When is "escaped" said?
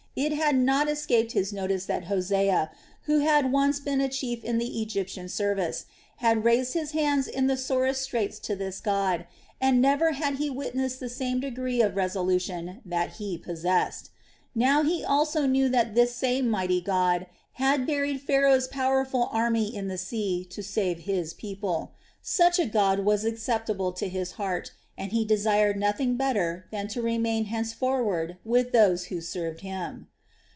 0.89-1.31